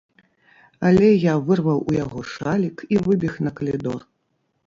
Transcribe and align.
Але 0.87 1.09
я 1.23 1.33
вырваў 1.49 1.77
у 1.91 1.95
яго 1.97 2.19
шалік 2.33 2.77
і 2.95 2.99
выбег 3.09 3.33
на 3.49 3.51
калідор. 3.59 4.01